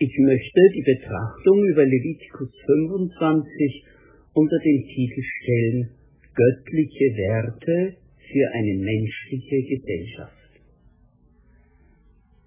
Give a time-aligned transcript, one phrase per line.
[0.00, 3.84] Ich möchte die Betrachtung über Levitikus 25
[4.32, 5.90] unter den Titel stellen
[6.34, 7.96] Göttliche Werte
[8.30, 10.50] für eine menschliche Gesellschaft.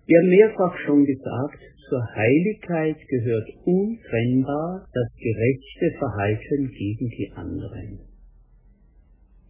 [0.08, 1.60] Wir haben mehrfach schon gesagt,
[1.90, 8.00] zur Heiligkeit gehört untrennbar das gerechte Verhalten gegen die anderen.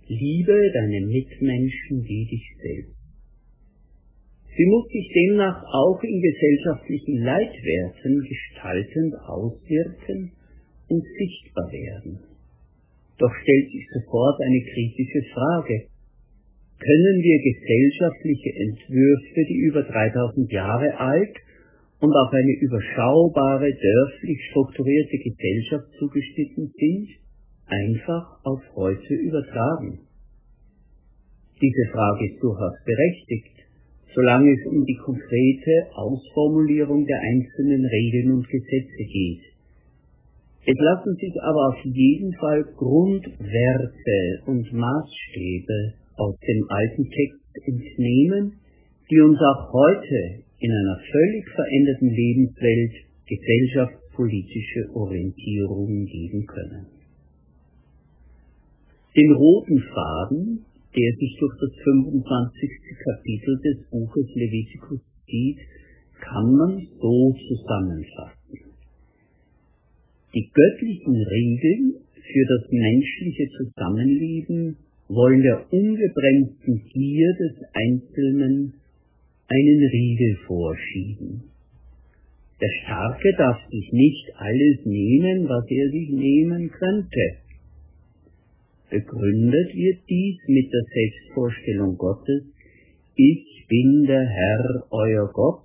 [0.07, 3.00] Liebe deine Mitmenschen wie dich selbst.
[4.55, 10.31] Sie muss sich demnach auch in gesellschaftlichen Leitwerten gestaltend auswirken
[10.89, 12.19] und sichtbar werden.
[13.17, 15.87] Doch stellt sich sofort eine kritische Frage.
[16.79, 21.37] Können wir gesellschaftliche Entwürfe, die über 3000 Jahre alt
[22.01, 27.07] und auf eine überschaubare, dörflich strukturierte Gesellschaft zugeschnitten sind,
[27.67, 29.99] einfach auf heute übertragen?
[31.61, 33.60] Diese Frage ist durchaus berechtigt
[34.13, 39.43] solange es um die konkrete Ausformulierung der einzelnen Regeln und Gesetze geht.
[40.65, 48.53] Es lassen sich aber auf jeden Fall Grundwerte und Maßstäbe aus dem alten Text entnehmen,
[49.09, 52.93] die uns auch heute in einer völlig veränderten Lebenswelt
[53.25, 56.85] gesellschaftspolitische Orientierungen geben können.
[59.15, 62.69] Den roten Faden der sich durch das 25.
[63.03, 65.59] Kapitel des Buches Levitikus zieht,
[66.19, 68.71] kann man so zusammenfassen.
[70.33, 74.77] Die göttlichen Regeln für das menschliche Zusammenleben
[75.07, 78.73] wollen der ungebremsten Gier des Einzelnen
[79.47, 81.43] einen Riegel vorschieben.
[82.61, 87.50] Der Starke darf sich nicht alles nehmen, was er sich nehmen könnte.
[88.91, 92.43] Begründet wird dies mit der Selbstvorstellung Gottes,
[93.15, 95.63] ich bin der Herr, euer Gott,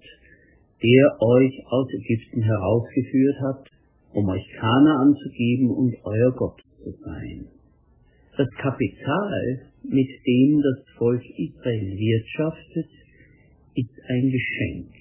[0.81, 3.67] der euch aus Ägypten herausgeführt hat,
[4.13, 7.47] um euch Kana anzugeben und euer Gott zu sein.
[8.37, 12.91] Das Kapital, mit dem das Volk Israel wirtschaftet,
[13.75, 14.93] ist ein Geschenk.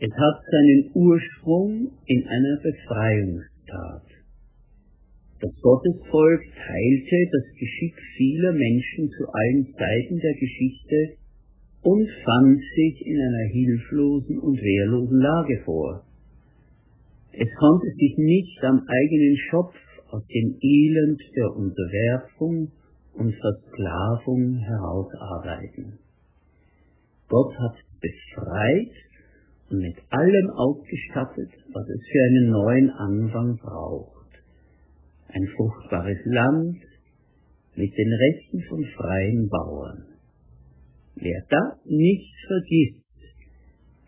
[0.00, 4.15] Es hat seinen Ursprung in einer Befreiungstat.
[5.46, 11.18] Das Gottesvolk teilte das Geschick vieler Menschen zu allen Zeiten der Geschichte
[11.82, 16.02] und fand sich in einer hilflosen und wehrlosen Lage vor.
[17.30, 19.76] Es konnte sich nicht am eigenen Schopf
[20.10, 22.72] aus dem Elend der Unterwerfung
[23.14, 26.00] und Versklavung herausarbeiten.
[27.28, 28.94] Gott hat befreit
[29.70, 34.15] und mit allem ausgestattet, was es für einen neuen Anfang braucht
[35.36, 36.78] ein fruchtbares Land
[37.76, 40.04] mit den Rechten von freien Bauern.
[41.16, 43.04] Wer das nicht vergisst,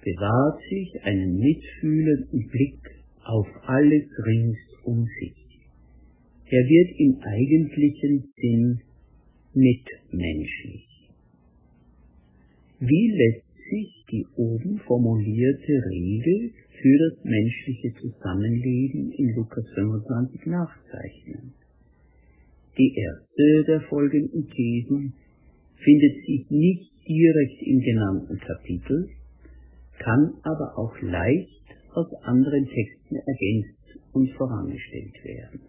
[0.02, 2.80] bewahrt sich einen mitfühlenden Blick
[3.24, 5.36] auf alles rings um sich.
[6.46, 8.80] Er wird im eigentlichen Sinn
[9.52, 10.88] mitmenschlich.
[12.80, 21.54] Wie lässt sich die oben formulierte Regel für das menschliche Zusammenleben in Lukas 25 nachzeichnen.
[22.76, 25.12] Die erste der folgenden Thesen
[25.76, 29.08] findet sich nicht direkt im genannten Kapitel,
[29.98, 35.60] kann aber auch leicht aus anderen Texten ergänzt und vorangestellt werden.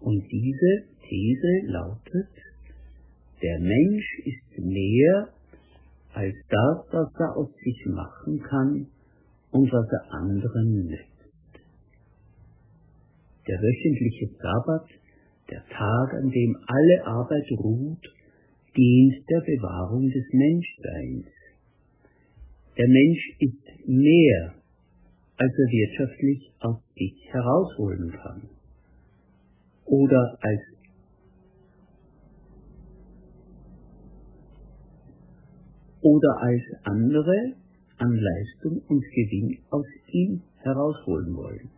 [0.00, 2.32] Und diese These lautet,
[3.42, 5.28] der Mensch ist mehr
[6.14, 8.86] als das, was er aus sich machen kann
[9.56, 11.16] und was er anderen nützt.
[13.48, 14.88] Der wöchentliche Sabbat,
[15.50, 18.04] der Tag, an dem alle Arbeit ruht,
[18.76, 21.32] dient der Bewahrung des Menschseins.
[22.76, 24.54] Der Mensch ist mehr,
[25.38, 28.48] als er wirtschaftlich aus sich herausholen kann
[29.86, 30.60] oder als
[36.02, 37.54] oder als andere
[37.98, 41.70] an Leistung und Gewinn aus ihm herausholen wollen.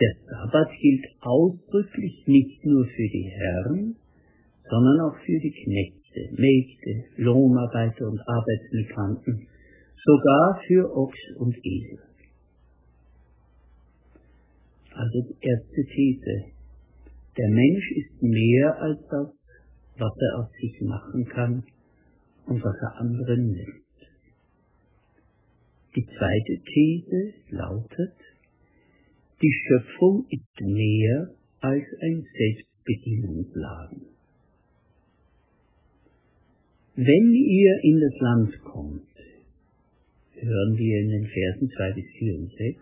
[0.00, 3.96] Der Sabbat gilt ausdrücklich nicht nur für die Herren,
[4.68, 9.46] sondern auch für die Knechte, Mägde, Lohnarbeiter und Arbeitsmigranten,
[10.04, 11.98] sogar für Ochs und Esel.
[14.94, 16.44] Also die erste These.
[17.36, 19.28] Der Mensch ist mehr als das,
[19.98, 21.62] was er aus sich machen kann
[22.46, 23.89] und was er anderen nimmt.
[25.96, 28.14] Die zweite These lautet,
[29.42, 34.02] die Schöpfung ist mehr als ein Selbstbedienungsladen.
[36.94, 39.08] Wenn ihr in das Land kommt,
[40.34, 42.80] hören wir in den Versen 2 bis 4 und 6.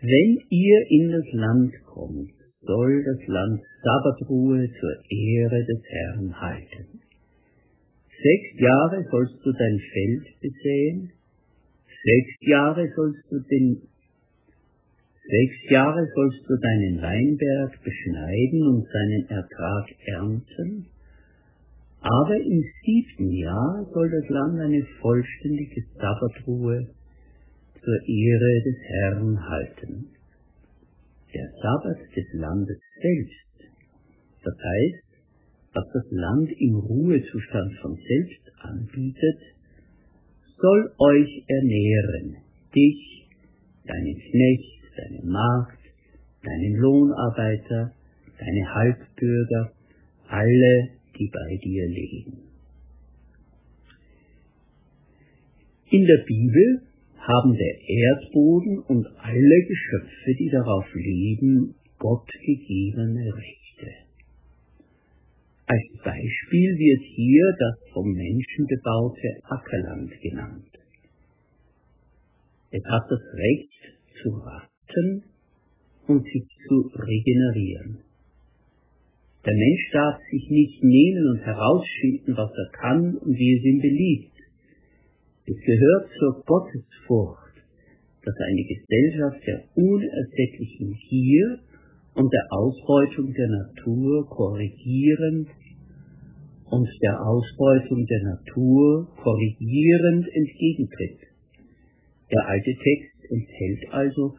[0.00, 7.00] Wenn ihr in das Land kommt, soll das Land Sabbatruhe zur Ehre des Herrn halten.
[8.08, 11.12] Sechs Jahre sollst du dein Feld besäen,
[12.04, 13.82] sechs Jahre sollst du den
[15.26, 20.86] Sechs Jahre sollst du deinen Weinberg beschneiden und seinen Ertrag ernten,
[22.00, 26.88] aber im siebten Jahr soll das Land eine vollständige Sabbatruhe
[27.82, 30.08] zur Ehre des Herrn halten.
[31.32, 33.72] Der Sabbat des Landes selbst,
[34.44, 35.04] das heißt,
[35.72, 39.53] was das Land im Ruhezustand von selbst anbietet,
[40.56, 42.36] soll euch ernähren,
[42.74, 43.28] dich,
[43.86, 45.78] deinen Knecht, deine Magd,
[46.42, 47.92] deinen Lohnarbeiter,
[48.38, 49.72] deine Halbbürger,
[50.28, 52.38] alle, die bei dir leben.
[55.90, 56.82] In der Bibel
[57.18, 63.63] haben der Erdboden und alle Geschöpfe, die darauf leben, Gott gegebene Rechte.
[65.66, 70.68] Als Beispiel wird hier das vom Menschen bebaute Ackerland genannt.
[72.70, 73.72] Es hat das Recht
[74.20, 75.24] zu raten
[76.06, 78.04] und sich zu regenerieren.
[79.46, 83.80] Der Mensch darf sich nicht nehmen und herausschinden, was er kann und wie es ihm
[83.80, 84.36] beliebt.
[85.46, 87.56] Es gehört zur Gottesfurcht,
[88.24, 91.58] dass eine Gesellschaft der unersättlichen Gier
[92.14, 95.48] und der Ausbeutung der Natur korrigierend
[96.70, 101.20] und der Ausbeutung der Natur korrigierend entgegentritt.
[102.30, 104.34] Der alte Text enthält also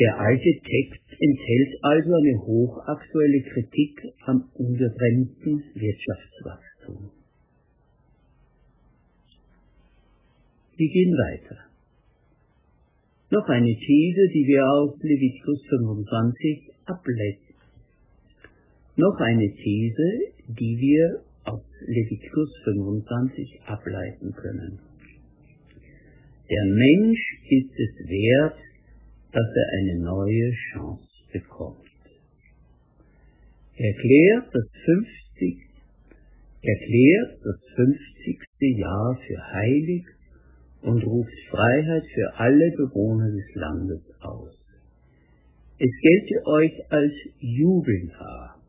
[0.00, 7.10] der alte Text enthält also eine hochaktuelle Kritik am ungebremsten Wirtschaftswachstum.
[10.76, 11.71] Wir gehen weiter.
[13.32, 17.54] Noch eine These, die wir aus Leviticus 25 ableiten.
[18.96, 24.78] Noch eine These, die wir aus Leviticus 25 ableiten können.
[26.50, 28.58] Der Mensch ist es wert,
[29.32, 31.88] dass er eine neue Chance bekommt.
[33.78, 35.56] Erklärt das 50,
[36.60, 38.76] erklärt das 50.
[38.76, 40.04] Jahr für heilig
[40.82, 44.50] und ruft Freiheit für alle Bewohner des Landes aus.
[45.78, 48.60] Es gelte euch als Jubeljahr.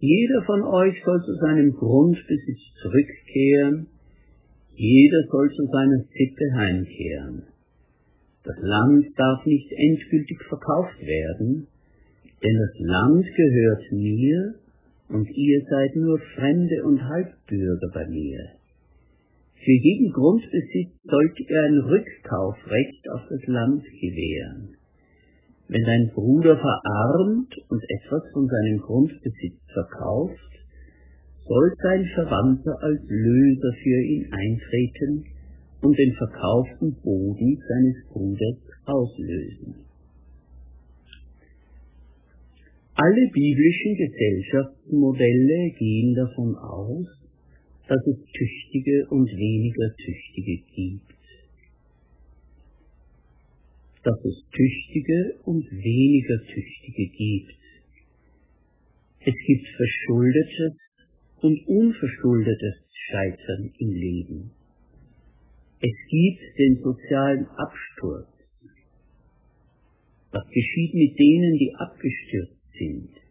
[0.00, 3.86] Jeder von euch soll zu seinem Grundbesitz zurückkehren,
[4.74, 7.42] jeder soll zu seiner Sitte heimkehren.
[8.44, 11.66] Das Land darf nicht endgültig verkauft werden,
[12.42, 14.54] denn das Land gehört mir
[15.08, 18.57] und ihr seid nur Fremde und Halbbürger bei mir.
[19.64, 24.76] Für jeden Grundbesitz sollt ihr ein Rückkaufrecht auf das Land gewähren.
[25.68, 30.48] Wenn dein Bruder verarmt und etwas von seinem Grundbesitz verkauft,
[31.46, 35.24] soll sein Verwandter als Löser für ihn eintreten
[35.82, 39.74] und den verkauften Boden seines Bruders auslösen.
[42.94, 47.06] Alle biblischen Gesellschaftsmodelle gehen davon aus,
[47.88, 51.18] dass es Tüchtige und weniger Tüchtige gibt.
[54.04, 57.58] Dass es Tüchtige und weniger Tüchtige gibt.
[59.20, 60.76] Es gibt verschuldetes
[61.40, 64.50] und unverschuldetes Scheitern im Leben.
[65.80, 68.28] Es gibt den sozialen Absturz.
[70.30, 73.27] Was geschieht mit denen, die abgestürzt sind?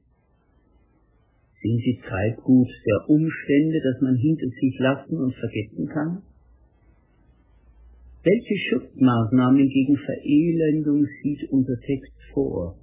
[1.62, 6.22] Sind sie Treibgut der Umstände, das man hinter sich lassen und vergessen kann?
[8.24, 12.76] Welche Schutzmaßnahmen gegen Verelendung sieht unser Text vor?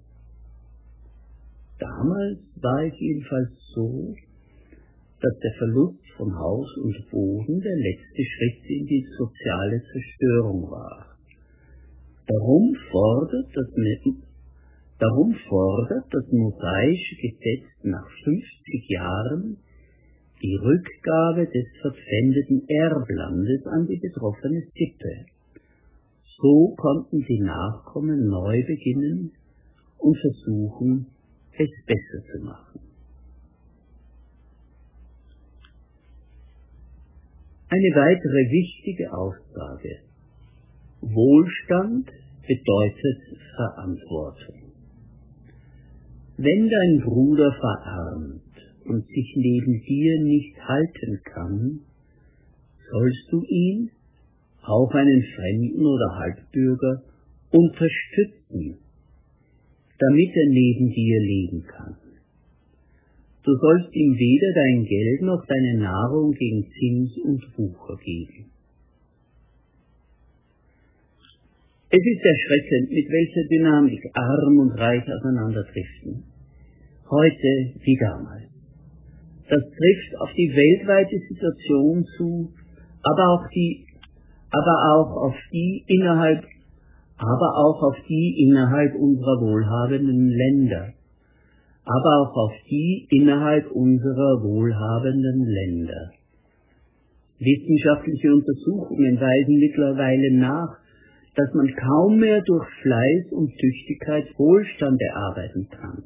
[1.79, 4.15] Damals war es jedenfalls so,
[5.21, 11.17] dass der Verlust von Haus und Boden der letzte Schritt in die soziale Zerstörung war.
[12.27, 13.69] Darum fordert das,
[15.05, 19.57] darum fordert das mosaische Gesetz nach 50 Jahren
[20.43, 25.27] die Rückgabe des verpfändeten Erblandes an die betroffene Sippe.
[26.39, 29.33] So konnten die Nachkommen neu beginnen
[29.99, 31.07] und versuchen,
[31.53, 32.81] es besser zu machen.
[37.69, 40.01] Eine weitere wichtige Aussage.
[41.01, 42.11] Wohlstand
[42.47, 44.64] bedeutet Verantwortung.
[46.37, 48.43] Wenn dein Bruder verarmt
[48.87, 51.81] und sich neben dir nicht halten kann,
[52.91, 53.91] sollst du ihn,
[54.63, 57.03] auch einen Fremden oder Halbbürger,
[57.51, 58.79] unterstützen,
[59.99, 61.97] damit er neben dir leben kann.
[63.45, 68.51] Du sollst ihm weder dein Geld noch deine Nahrung gegen Zins und Wucher geben.
[71.91, 76.25] Es ist erschreckend, mit welcher Dynamik arm und reich aufeinanderdriften.
[77.11, 77.51] Heute
[77.85, 78.51] wie damals.
[79.49, 82.51] Das trifft auf die weltweite Situation zu,
[83.03, 83.85] aber auch die,
[84.51, 86.45] aber auch auf die innerhalb,
[87.19, 90.95] aber auch auf die innerhalb unserer wohlhabenden Länder,
[91.85, 96.11] aber auch auf die innerhalb unserer wohlhabenden Länder.
[97.39, 100.84] Wissenschaftliche Untersuchungen weisen mittlerweile nach,
[101.35, 106.05] dass man kaum mehr durch Fleiß und Tüchtigkeit Wohlstand erarbeiten kann.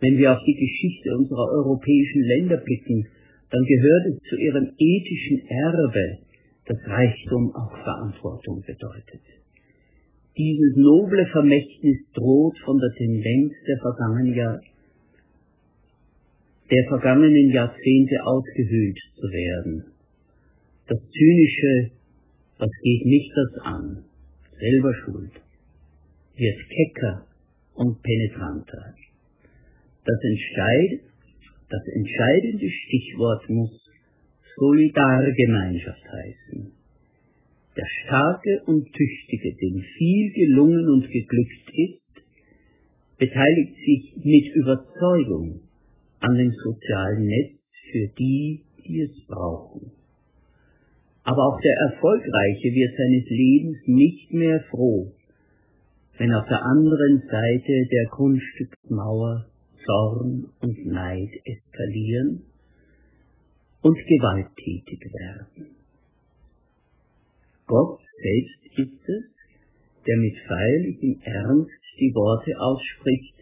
[0.00, 3.06] Wenn wir auf die Geschichte unserer europäischen Länder blicken,
[3.50, 6.18] dann gehört es zu ihrem ethischen Erbe,
[6.66, 9.22] dass Reichtum auch Verantwortung bedeutet.
[10.36, 14.60] Dieses noble Vermächtnis droht von der Tendenz der vergangenen, Jahr,
[16.70, 19.84] der vergangenen Jahrzehnte ausgehöhlt zu werden.
[20.88, 21.92] Das zynische
[22.58, 24.04] was geht mich das an?
[24.58, 25.32] Selber schuld.
[26.36, 27.26] Wird kecker
[27.74, 28.94] und penetranter.
[30.04, 31.00] Das, entscheid,
[31.68, 33.84] das entscheidende Stichwort muss
[34.56, 36.72] Solidargemeinschaft heißen.
[37.76, 42.04] Der Starke und Tüchtige, dem viel gelungen und geglückt ist,
[43.18, 45.60] beteiligt sich mit Überzeugung
[46.20, 47.58] an dem sozialen Netz
[47.90, 49.90] für die, die es brauchen.
[51.24, 55.12] Aber auch der Erfolgreiche wird seines Lebens nicht mehr froh,
[56.18, 59.46] wenn auf der anderen Seite der Grundstücksmauer
[59.84, 62.44] Zorn und Neid eskalieren
[63.82, 65.76] und gewalttätig werden.
[67.66, 69.24] Gott selbst ist es,
[70.06, 73.34] der mit feierlichem Ernst die Worte ausspricht,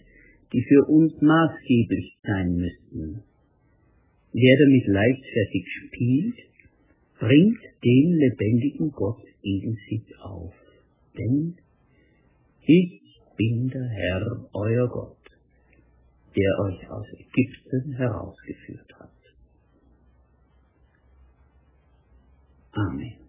[0.52, 3.22] die für uns maßgeblich sein müssen.
[4.32, 6.51] Wer damit leichtfertig spielt,
[7.18, 10.54] bringt den lebendigen Gott gegen sich auf.
[11.16, 11.56] Denn
[12.62, 13.00] ich
[13.36, 15.18] bin der Herr, euer Gott,
[16.36, 19.10] der euch aus Ägypten herausgeführt hat.
[22.72, 23.21] Amen.